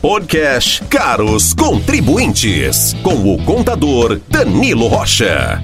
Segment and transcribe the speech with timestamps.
[0.00, 5.60] Podcast Caros Contribuintes, com o contador Danilo Rocha.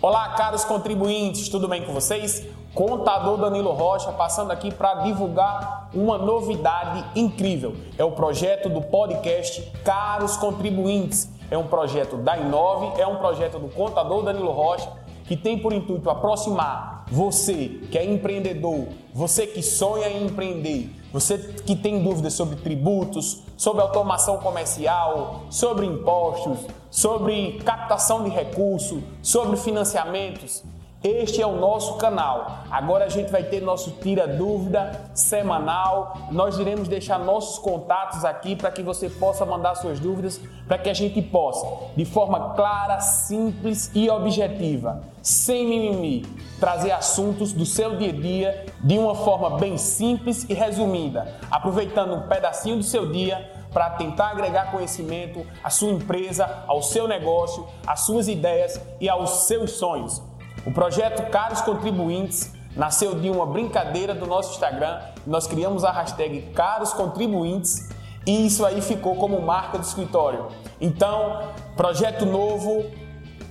[0.00, 2.46] Olá, caros contribuintes, tudo bem com vocês?
[2.72, 7.74] Contador Danilo Rocha passando aqui para divulgar uma novidade incrível.
[7.98, 11.28] É o projeto do podcast Caros Contribuintes.
[11.50, 14.88] É um projeto da Inove, é um projeto do contador Danilo Rocha
[15.26, 21.38] que tem por intuito aproximar você que é empreendedor, você que sonha em empreender, você
[21.38, 29.56] que tem dúvidas sobre tributos, sobre automação comercial, sobre impostos, sobre captação de recursos, sobre
[29.56, 30.64] financiamentos.
[31.04, 32.64] Este é o nosso canal.
[32.70, 36.16] Agora a gente vai ter nosso Tira Dúvida semanal.
[36.30, 40.88] Nós iremos deixar nossos contatos aqui para que você possa mandar suas dúvidas, para que
[40.88, 46.24] a gente possa, de forma clara, simples e objetiva, sem mimimi,
[46.58, 52.14] trazer assuntos do seu dia a dia de uma forma bem simples e resumida, aproveitando
[52.14, 57.66] um pedacinho do seu dia para tentar agregar conhecimento à sua empresa, ao seu negócio,
[57.86, 60.22] às suas ideias e aos seus sonhos.
[60.66, 64.98] O projeto Caros Contribuintes nasceu de uma brincadeira do nosso Instagram.
[65.26, 67.90] Nós criamos a hashtag Caros Contribuintes
[68.26, 70.48] e isso aí ficou como marca do escritório.
[70.80, 72.82] Então, projeto novo,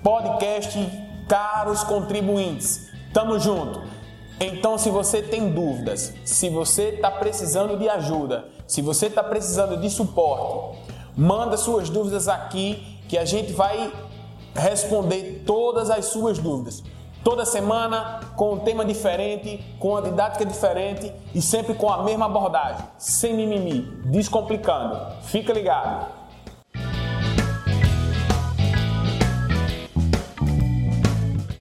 [0.01, 0.79] podcast
[1.29, 2.89] Caros Contribuintes.
[3.13, 3.79] Tamo junto.
[4.39, 9.77] Então, se você tem dúvidas, se você está precisando de ajuda, se você está precisando
[9.77, 10.79] de suporte,
[11.15, 13.93] manda suas dúvidas aqui que a gente vai
[14.55, 16.83] responder todas as suas dúvidas.
[17.23, 22.25] Toda semana com um tema diferente, com uma didática diferente e sempre com a mesma
[22.25, 24.99] abordagem, sem mimimi, descomplicando.
[25.23, 26.22] Fica ligado.